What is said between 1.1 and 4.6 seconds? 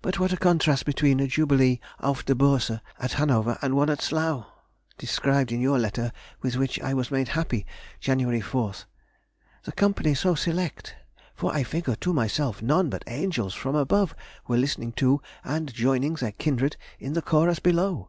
a jubilee auf der Börse at Hanover and the one at Slough,